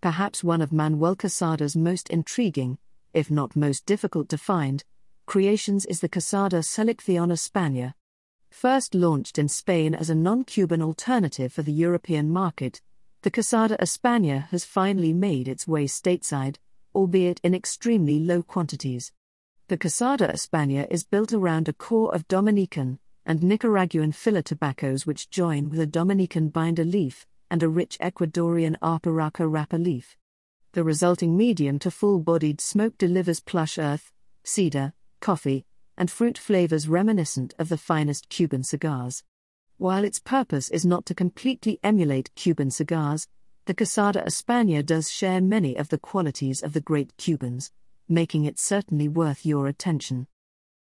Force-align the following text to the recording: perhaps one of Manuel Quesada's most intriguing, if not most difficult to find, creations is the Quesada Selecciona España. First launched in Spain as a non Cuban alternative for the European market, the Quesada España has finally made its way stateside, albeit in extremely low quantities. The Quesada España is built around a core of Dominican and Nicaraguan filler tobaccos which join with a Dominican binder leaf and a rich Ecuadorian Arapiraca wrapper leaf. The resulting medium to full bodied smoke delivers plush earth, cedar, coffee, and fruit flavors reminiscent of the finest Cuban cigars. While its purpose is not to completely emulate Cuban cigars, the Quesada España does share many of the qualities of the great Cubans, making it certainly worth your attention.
perhaps 0.00 0.44
one 0.44 0.62
of 0.62 0.72
Manuel 0.72 1.16
Quesada's 1.16 1.76
most 1.76 2.08
intriguing, 2.08 2.78
if 3.12 3.30
not 3.30 3.56
most 3.56 3.84
difficult 3.86 4.28
to 4.28 4.38
find, 4.38 4.84
creations 5.26 5.84
is 5.86 6.00
the 6.00 6.08
Quesada 6.08 6.58
Selecciona 6.58 7.32
España. 7.32 7.94
First 8.50 8.94
launched 8.94 9.38
in 9.38 9.48
Spain 9.48 9.94
as 9.94 10.08
a 10.08 10.14
non 10.14 10.44
Cuban 10.44 10.82
alternative 10.82 11.52
for 11.52 11.62
the 11.62 11.72
European 11.72 12.30
market, 12.30 12.80
the 13.22 13.30
Quesada 13.30 13.76
España 13.78 14.48
has 14.48 14.64
finally 14.64 15.12
made 15.12 15.48
its 15.48 15.66
way 15.66 15.86
stateside, 15.86 16.56
albeit 16.94 17.40
in 17.42 17.54
extremely 17.54 18.20
low 18.20 18.42
quantities. 18.42 19.12
The 19.66 19.76
Quesada 19.76 20.28
España 20.28 20.86
is 20.90 21.04
built 21.04 21.32
around 21.32 21.68
a 21.68 21.72
core 21.72 22.14
of 22.14 22.28
Dominican 22.28 23.00
and 23.26 23.42
Nicaraguan 23.42 24.12
filler 24.12 24.42
tobaccos 24.42 25.06
which 25.06 25.28
join 25.28 25.68
with 25.68 25.80
a 25.80 25.86
Dominican 25.86 26.48
binder 26.48 26.84
leaf 26.84 27.26
and 27.50 27.62
a 27.62 27.68
rich 27.68 27.98
Ecuadorian 28.00 28.76
Arapiraca 28.80 29.50
wrapper 29.50 29.78
leaf. 29.78 30.16
The 30.72 30.84
resulting 30.84 31.36
medium 31.36 31.78
to 31.80 31.90
full 31.90 32.20
bodied 32.20 32.60
smoke 32.60 32.98
delivers 32.98 33.40
plush 33.40 33.78
earth, 33.78 34.12
cedar, 34.44 34.92
coffee, 35.20 35.64
and 35.96 36.10
fruit 36.10 36.38
flavors 36.38 36.88
reminiscent 36.88 37.54
of 37.58 37.68
the 37.68 37.78
finest 37.78 38.28
Cuban 38.28 38.62
cigars. 38.62 39.24
While 39.78 40.04
its 40.04 40.20
purpose 40.20 40.68
is 40.70 40.84
not 40.84 41.06
to 41.06 41.14
completely 41.14 41.80
emulate 41.82 42.34
Cuban 42.34 42.70
cigars, 42.70 43.28
the 43.64 43.74
Quesada 43.74 44.22
España 44.26 44.84
does 44.84 45.10
share 45.10 45.40
many 45.40 45.76
of 45.76 45.88
the 45.88 45.98
qualities 45.98 46.62
of 46.62 46.72
the 46.72 46.80
great 46.80 47.16
Cubans, 47.16 47.70
making 48.08 48.44
it 48.44 48.58
certainly 48.58 49.08
worth 49.08 49.44
your 49.44 49.66
attention. 49.66 50.26